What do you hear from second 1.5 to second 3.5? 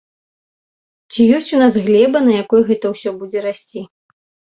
у нас глеба, на якой гэта ўсё будзе